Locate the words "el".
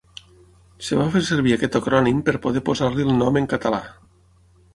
3.09-3.13